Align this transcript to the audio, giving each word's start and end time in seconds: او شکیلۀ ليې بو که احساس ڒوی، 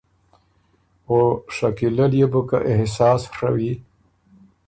او 1.09 1.17
شکیلۀ 1.55 2.05
ليې 2.11 2.27
بو 2.31 2.41
که 2.49 2.57
احساس 2.71 3.21
ڒوی، 3.37 3.71